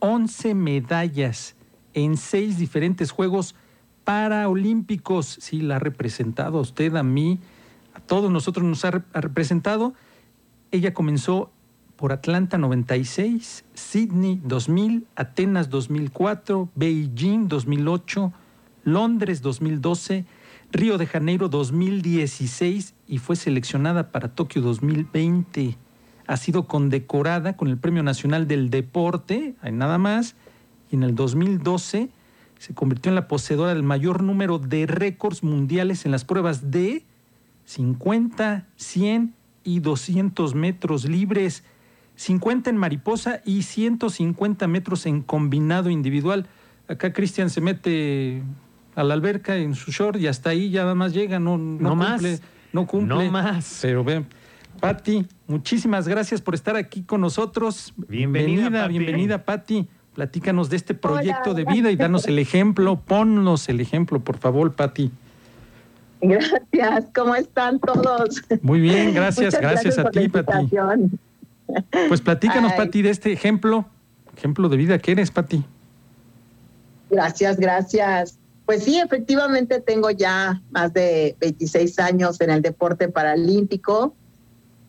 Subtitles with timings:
[0.00, 1.56] 11 medallas
[1.94, 3.54] en seis diferentes Juegos
[4.04, 5.38] Paraolímpicos.
[5.40, 7.40] Sí, la ha representado a usted, a mí,
[7.94, 9.94] a todos nosotros nos ha, representado.
[10.70, 11.50] Ella comenzó
[11.96, 18.32] por Atlanta 96, Sydney 2000, Atenas 2004, Beijing 2008,
[18.84, 20.26] Londres 2012,
[20.72, 25.78] Río de Janeiro 2016 y fue seleccionada para Tokio 2020
[26.26, 30.34] ha sido condecorada con el Premio Nacional del Deporte, hay nada más,
[30.90, 32.08] y en el 2012
[32.58, 37.04] se convirtió en la poseedora del mayor número de récords mundiales en las pruebas de
[37.66, 41.64] 50, 100 y 200 metros libres,
[42.16, 46.46] 50 en mariposa y 150 metros en combinado individual.
[46.88, 48.42] Acá Cristian se mete
[48.94, 51.94] a la alberca en su short y hasta ahí ya nada más llega, no, no,
[51.94, 52.22] más.
[52.72, 53.26] No cumple.
[53.26, 53.80] No más.
[53.82, 54.26] Pero ven,
[54.76, 57.92] Patti, muchísimas gracias por estar aquí con nosotros.
[58.08, 59.88] Bienvenida, bienvenida, Patti.
[60.14, 63.00] Platícanos de este proyecto de vida y danos el ejemplo.
[63.00, 65.10] Ponnos el ejemplo, por favor, Patti.
[66.20, 68.42] Gracias, ¿cómo están todos?
[68.62, 70.70] Muy bien, gracias, gracias, a ti, Patti.
[72.08, 73.86] Pues platícanos, Patti, de este ejemplo,
[74.36, 75.64] ejemplo de vida que eres, Patti.
[77.10, 78.38] Gracias, gracias.
[78.64, 84.14] Pues sí, efectivamente tengo ya más de 26 años en el deporte paralímpico.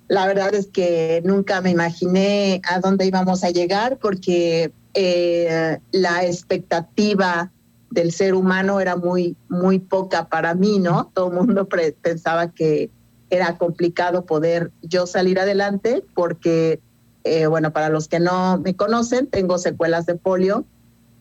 [0.08, 6.26] La verdad es que nunca me imaginé a dónde íbamos a llegar porque eh, la
[6.26, 7.52] expectativa
[7.92, 11.12] del ser humano era muy, muy poca para mí, ¿no?
[11.14, 11.68] Todo el mundo
[12.02, 12.90] pensaba que
[13.30, 16.80] era complicado poder yo salir adelante porque,
[17.24, 20.66] eh, bueno, para los que no me conocen, tengo secuelas de polio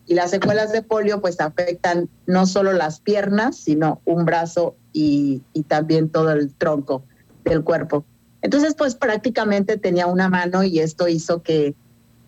[0.05, 5.41] y las secuelas de polio pues afectan no solo las piernas, sino un brazo y,
[5.51, 7.03] y también todo el tronco
[7.43, 8.05] del cuerpo.
[8.41, 11.75] Entonces, pues prácticamente tenía una mano y esto hizo que,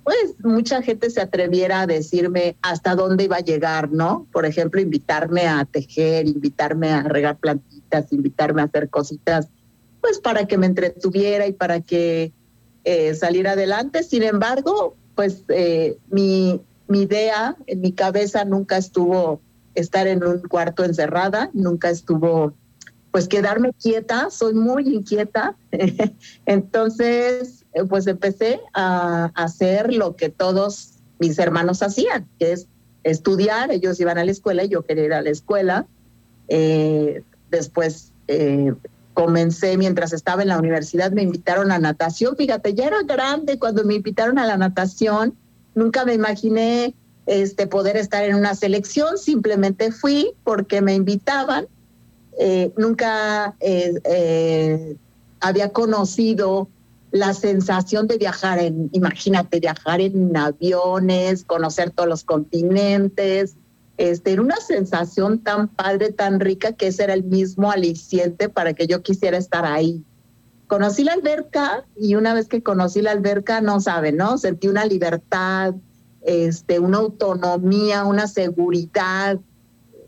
[0.04, 4.28] pues, mucha gente se atreviera a decirme hasta dónde iba a llegar, ¿no?
[4.32, 9.50] Por ejemplo, invitarme a tejer, invitarme a regar plantitas, invitarme a hacer cositas,
[10.02, 12.34] pues, para que me entretuviera y para que
[12.86, 14.04] eh, saliera adelante.
[14.04, 19.42] Sin embargo, pues, eh, mi, mi idea en mi cabeza nunca estuvo
[19.76, 22.54] estar en un cuarto encerrada, nunca estuvo
[23.12, 25.56] pues quedarme quieta, soy muy inquieta.
[26.46, 32.68] Entonces, eh, pues empecé a hacer lo que todos mis hermanos hacían, que es
[33.04, 33.72] estudiar.
[33.72, 35.88] Ellos iban a la escuela y yo quería ir a la escuela.
[36.48, 38.74] Eh, después eh,
[39.14, 42.36] comencé, mientras estaba en la universidad, me invitaron a natación.
[42.36, 45.36] Fíjate, ya era grande cuando me invitaron a la natación.
[45.74, 46.94] Nunca me imaginé
[47.26, 51.68] este, poder estar en una selección, simplemente fui porque me invitaban
[52.42, 54.96] eh, nunca eh, eh,
[55.42, 56.70] había conocido
[57.12, 63.56] la sensación de viajar en, imagínate, viajar en aviones, conocer todos los continentes,
[63.98, 68.74] este, era una sensación tan padre, tan rica, que ese era el mismo aliciente para
[68.74, 70.06] que yo quisiera estar ahí.
[70.68, 74.38] Conocí la alberca y una vez que conocí la alberca, no saben, ¿no?
[74.38, 75.74] Sentí una libertad,
[76.22, 79.40] este, una autonomía, una seguridad,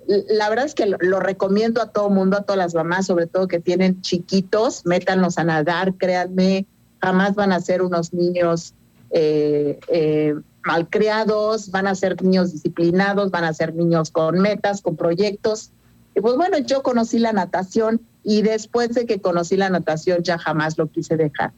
[0.08, 3.48] la verdad es que lo, recomiendo a todo mundo, a todas las mamás, sobre todo
[3.48, 6.66] que tienen chiquitos, métanlos a nadar, créanme,
[7.02, 8.74] jamás van a ser unos niños
[9.12, 14.96] eh, eh, malcriados, van a ser niños disciplinados, van a ser niños con metas, con
[14.96, 15.72] proyectos.
[16.16, 20.38] Y pues bueno, yo conocí la natación y después de que conocí la natación ya
[20.38, 21.52] jamás lo quise dejar.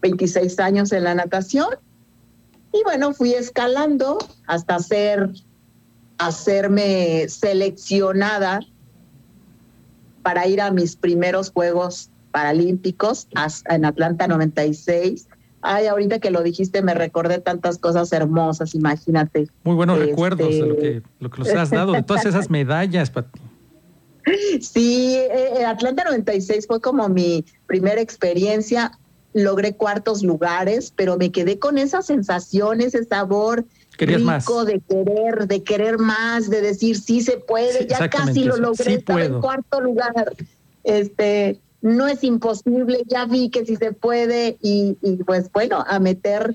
[0.00, 1.68] 26 años en la natación
[2.72, 5.30] y bueno, fui escalando hasta ser
[6.18, 8.60] hacerme seleccionada
[10.22, 13.28] para ir a mis primeros Juegos Paralímpicos
[13.70, 15.28] en Atlanta 96.
[15.60, 19.48] Ay, ahorita que lo dijiste me recordé tantas cosas hermosas, imagínate.
[19.64, 22.50] Muy buenos este, recuerdos de lo que, lo que nos has dado, de todas esas
[22.50, 23.40] medallas, Pati.
[24.60, 28.92] Sí, eh, Atlanta 96 fue como mi primera experiencia.
[29.32, 33.64] Logré cuartos lugares, pero me quedé con esa sensación, ese sabor
[33.98, 38.56] Querías rico de querer, de querer más, de decir sí se puede, ya casi lo
[38.56, 40.34] logré, estaba en cuarto lugar.
[40.84, 44.96] Este, no es imposible, ya vi que sí se puede y,
[45.26, 46.54] pues bueno, a meter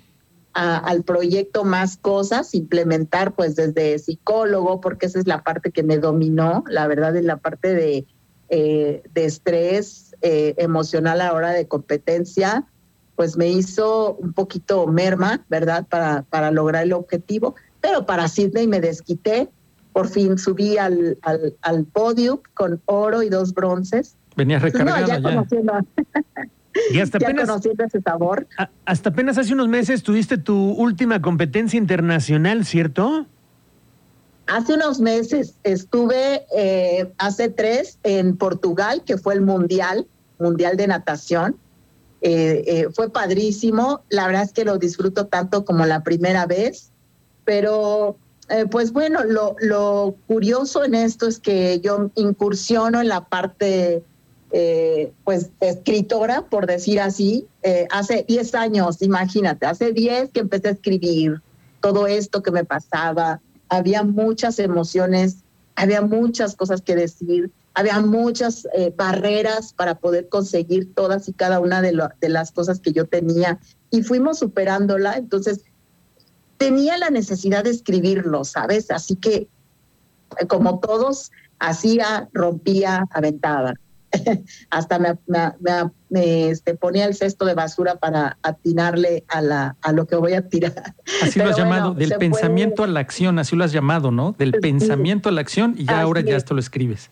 [0.53, 5.97] al proyecto más cosas, implementar pues desde psicólogo, porque esa es la parte que me
[5.97, 8.05] dominó, la verdad es la parte de,
[8.49, 12.67] eh, de estrés eh, emocional a la hora de competencia,
[13.15, 15.85] pues me hizo un poquito merma, ¿verdad?
[15.87, 19.49] Para, para lograr el objetivo, pero para Sydney me desquité,
[19.91, 24.15] por fin subí al, al, podio con oro y dos bronces.
[24.35, 25.19] Venía recargada ya.
[26.91, 28.47] Y hasta ya apenas, conociendo ese sabor.
[28.85, 33.27] hasta apenas hace unos meses tuviste tu última competencia internacional, ¿cierto?
[34.47, 40.07] Hace unos meses estuve, eh, hace tres, en Portugal, que fue el Mundial,
[40.39, 41.55] Mundial de Natación.
[42.25, 46.89] Eh, eh, fue padrísimo, la verdad es que lo disfruto tanto como la primera vez,
[47.43, 48.17] pero
[48.69, 54.03] pues bueno, lo, lo, curioso en esto es que yo incursiono en la parte,
[55.23, 57.47] pues, escritora, por decir así,
[57.89, 61.41] hace 10 años, imagínate, hace 10 que empecé a escribir
[61.81, 65.37] todo esto que me pasaba, había muchas emociones,
[65.75, 71.59] había muchas cosas que decir, había muchas eh, barreras para poder conseguir todas y cada
[71.59, 73.59] una de, de las cosas que yo tenía
[73.89, 75.15] y fuimos superándola.
[75.17, 75.61] Entonces,
[76.57, 78.91] tenía la necesidad de escribirlo, ¿sabes?
[78.91, 79.47] Así que,
[80.39, 83.73] eh, como todos, hacía, rompía, aventaba.
[84.69, 85.17] hasta me,
[86.09, 90.33] me, este, ponía el cesto de basura para atinarle a, la, a lo que voy
[90.33, 90.93] a tirar.
[91.21, 94.33] Así lo has llamado, del pensamiento a la acción, así lo has llamado, ¿no?
[94.37, 97.09] Del pensamiento a la acción y ya ahora ya esto lo escribes.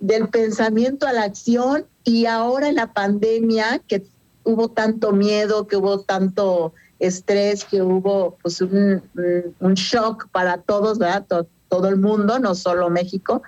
[0.00, 4.04] Del pensamiento a la acción y ahora en la pandemia que
[4.44, 9.02] hubo tanto miedo, que hubo tanto estrés, que hubo pues un,
[9.60, 11.24] un shock para todos, ¿verdad?
[11.28, 13.42] Todo, todo el mundo, no solo México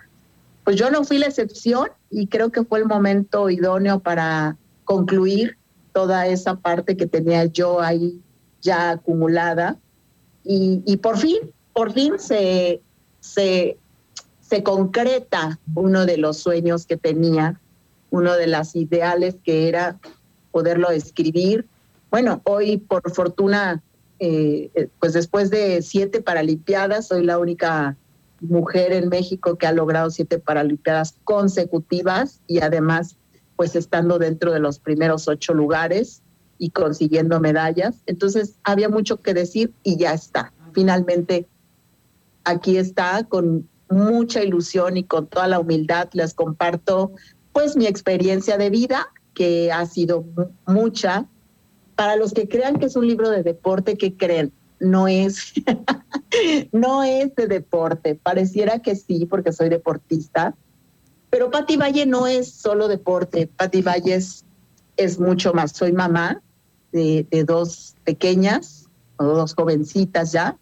[0.68, 5.56] pues yo no fui la excepción y creo que fue el momento idóneo para concluir
[5.94, 8.20] toda esa parte que tenía yo ahí
[8.60, 9.78] ya acumulada.
[10.44, 11.38] Y, por fin,
[11.72, 12.82] por fin se,
[13.18, 13.78] se,
[14.48, 17.60] se concreta uno de los sueños que tenía,
[18.10, 19.98] uno de las ideales que era
[20.50, 21.66] poderlo escribir.
[22.10, 23.82] Bueno, hoy por fortuna,
[24.20, 27.96] eh, pues después de siete Paralimpiadas, soy la única
[28.40, 33.16] mujer en México que ha logrado siete Paralimpiadas consecutivas y además
[33.56, 36.22] pues estando dentro de los primeros ocho lugares
[36.56, 37.96] y consiguiendo medallas.
[38.06, 40.54] Entonces había mucho que decir y ya está.
[40.72, 41.46] Finalmente
[42.44, 47.12] aquí está con mucha ilusión y con toda la humildad les comparto
[47.52, 50.24] pues mi experiencia de vida que ha sido
[50.66, 51.26] mucha.
[51.94, 54.52] Para los que crean que es un libro de deporte, ¿qué creen?
[54.80, 55.52] no es,
[56.72, 58.14] no es de deporte.
[58.14, 60.54] Pareciera que sí, porque soy deportista,
[61.30, 63.48] pero Pati Valle no es solo deporte.
[63.48, 64.44] Pati Valle es,
[64.96, 65.72] es mucho más.
[65.72, 66.42] Soy mamá
[66.92, 68.86] de, de dos pequeñas,
[69.18, 70.56] o dos jovencitas ya,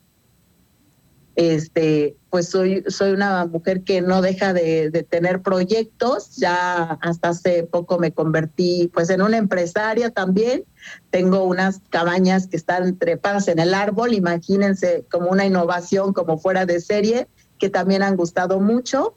[1.36, 6.36] este, pues soy, soy una mujer que no deja de, tener proyectos.
[6.36, 10.66] Ya hasta hace poco me convertí pues en una empresaria también.
[11.08, 16.66] Tengo unas cabañas que están trepadas en el árbol, imagínense como una innovación como fuera
[16.66, 17.26] de serie,
[17.58, 19.14] que también han gustado mucho.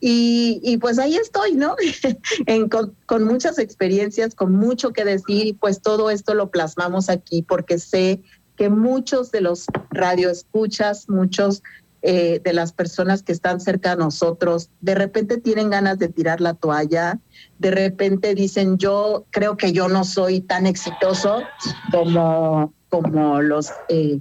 [0.00, 1.76] Y, pues ahí estoy, ¿no?
[2.68, 7.42] con, con, muchas experiencias, con mucho que decir y pues todo esto lo plasmamos aquí
[7.42, 8.24] porque sé
[8.56, 11.62] que muchos de los radioescuchas, muchos
[12.08, 16.40] eh, de las personas que están cerca de nosotros, de repente tienen ganas de tirar
[16.40, 17.18] la toalla,
[17.58, 21.42] de repente dicen, yo creo que yo no soy tan exitoso
[21.90, 24.20] como, como los, eh,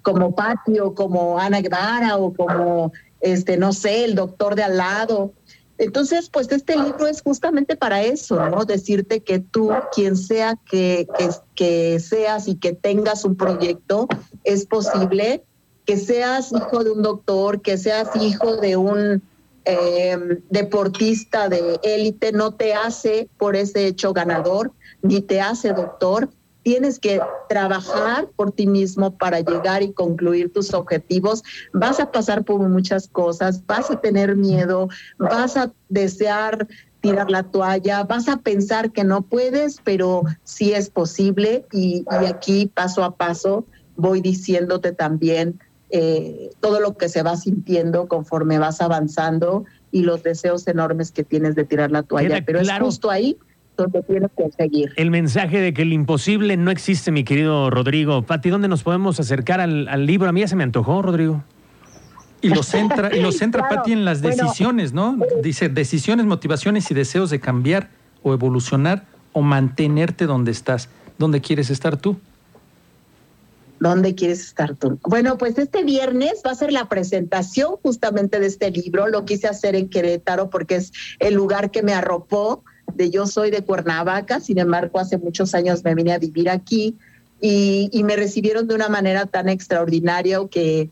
[0.00, 5.34] como Patio, como Ana Guevara o como, este, no sé, el doctor de al lado.
[5.76, 8.64] Entonces, pues este libro es justamente para eso, ¿no?
[8.64, 11.06] Decirte que tú, quien sea que,
[11.56, 14.08] que, seas y que tengas un proyecto,
[14.44, 15.44] es posible
[15.86, 19.22] que seas hijo de un doctor, que seas hijo de un
[19.64, 24.72] eh, deportista de élite, no te hace por ese hecho ganador,
[25.02, 26.28] ni te hace doctor,
[26.62, 31.42] tienes que trabajar por ti mismo para llegar y concluir tus objetivos.
[31.72, 36.66] Vas a pasar por muchas cosas, vas a tener miedo, vas a desear
[37.00, 42.66] tirar la toalla, vas a pensar que no puedes, pero sí es posible y, aquí
[42.66, 45.60] paso a paso voy diciéndote también
[45.94, 51.22] eh, todo lo que se va sintiendo conforme vas avanzando y los deseos enormes que
[51.22, 52.42] tienes de tirar la toalla.
[52.46, 53.36] pero es justo ahí
[53.76, 54.92] donde tienes que seguir.
[54.96, 58.22] El mensaje de que el imposible no existe, mi querido Rodrigo.
[58.22, 60.30] Pati, ¿dónde nos podemos acercar al, libro?
[60.30, 61.44] A mí ya se me antojó, Rodrigo.
[62.40, 65.18] Y lo centra, y lo centra Pati, en las decisiones, ¿no?
[65.42, 67.90] Dice decisiones, motivaciones y deseos de cambiar
[68.22, 70.88] o evolucionar o mantenerte donde estás.
[71.18, 72.16] ¿Dónde quieres estar tú?
[73.82, 75.00] ¿Dónde quieres estar tú?
[75.02, 79.08] Bueno, pues este viernes va a ser la presentación justamente de este libro.
[79.08, 82.62] Lo quise hacer en Querétaro porque es el lugar que me arropó
[82.94, 86.96] de yo soy de Cuernavaca, sin embargo hace muchos años me vine a vivir aquí
[87.40, 90.88] y, me recibieron de una manera tan extraordinaria que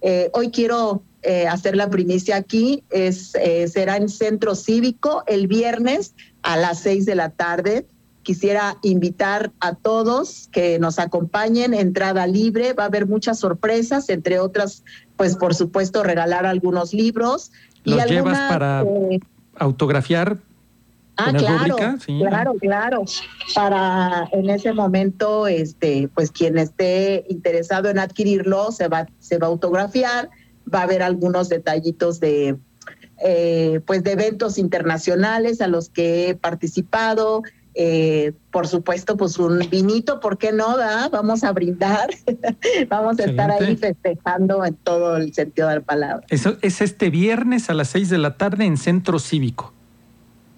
[0.00, 2.84] eh, hoy quiero eh, hacer la primicia aquí.
[2.90, 7.84] Es, eh, será en Centro Cívico el viernes a las seis de la tarde.
[8.28, 14.38] Quisiera invitar a todos que nos acompañen, entrada libre, va a haber muchas sorpresas, entre
[14.38, 14.84] otras,
[15.16, 17.52] pues por supuesto regalar algunos libros.
[17.84, 19.20] ¿Los y llevas para eh,
[19.56, 20.36] autografiar?
[21.16, 23.04] Ah, claro, claro, claro.
[23.54, 29.46] Para en ese momento, este, pues quien esté interesado en adquirirlo se va, se va
[29.46, 30.28] a autografiar,
[30.72, 32.58] va a haber algunos detallitos de,
[33.24, 37.42] eh, pues de eventos internacionales a los que he participado.
[37.74, 40.76] Eh, por supuesto, pues un vinito, ¿por qué no?
[40.76, 41.08] Da?
[41.08, 42.10] Vamos a brindar,
[42.88, 46.26] vamos a estar ahí festejando en todo el sentido de la palabra.
[46.28, 49.72] Eso es este viernes a las seis de la tarde en Centro Cívico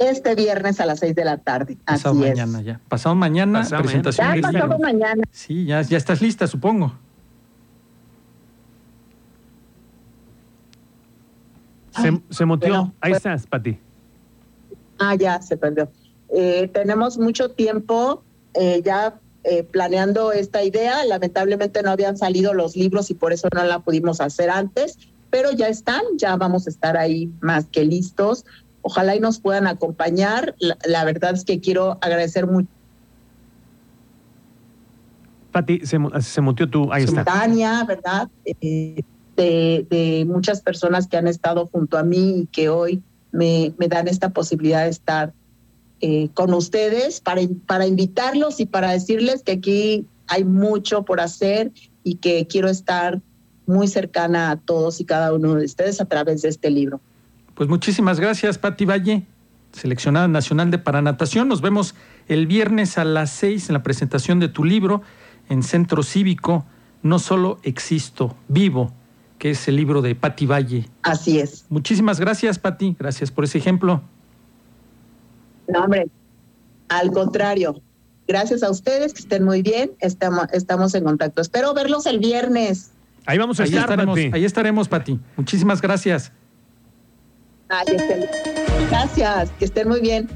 [0.00, 1.76] este viernes a las 6 de la tarde.
[1.84, 2.80] Pasado mañana ya.
[2.88, 4.34] Pasado mañana, presentación.
[4.34, 5.22] Ya, pasado mañana.
[5.30, 6.94] Sí, ya, ya estás lista, supongo.
[11.90, 12.92] Se, se mutió.
[13.00, 13.78] Ahí pues- estás, Pati.
[14.98, 15.90] Ah, ya, se perdió.
[16.32, 18.22] Eh, tenemos mucho tiempo
[18.54, 21.04] eh, ya eh, planeando esta idea.
[21.06, 24.98] Lamentablemente no habían salido los libros y por eso no la pudimos hacer antes,
[25.30, 28.44] pero ya están, ya vamos a estar ahí más que listos.
[28.82, 30.54] Ojalá y nos puedan acompañar.
[30.58, 32.68] La, verdad es que quiero agradecer mucho.
[35.52, 37.24] Pati, se, se mutió tú, ahí está.
[37.24, 38.28] Tania, ¿verdad?
[38.44, 39.02] Eh,
[39.36, 44.06] de, muchas personas que han estado junto a mí y que hoy me, me dan
[44.06, 45.32] esta posibilidad de estar
[46.00, 51.72] eh, con ustedes para, para invitarlos y para decirles que aquí hay mucho por hacer
[52.04, 53.20] y que quiero estar
[53.66, 57.00] muy cercana a todos y cada uno de ustedes a través de este libro.
[57.54, 59.26] Pues muchísimas gracias, Pati Valle,
[59.72, 61.48] seleccionada nacional de Paranatación.
[61.48, 61.94] Nos vemos
[62.28, 65.02] el viernes a las seis en la presentación de tu libro
[65.48, 66.64] en Centro Cívico.
[67.02, 68.92] No solo existo, vivo,
[69.38, 70.88] que es el libro de Pati Valle.
[71.02, 71.66] Así es.
[71.68, 72.96] Muchísimas gracias, Pati.
[72.98, 74.02] Gracias por ese ejemplo.
[75.70, 76.08] No, hombre,
[76.88, 77.80] al contrario.
[78.26, 79.92] Gracias a ustedes, que estén muy bien.
[80.00, 81.42] Estamos, estamos en contacto.
[81.42, 82.92] Espero verlos el viernes.
[83.26, 85.18] Ahí vamos a estar, estaremos, Ahí estaremos, Pati.
[85.36, 86.32] Muchísimas gracias.
[88.88, 90.28] Gracias, que estén muy bien.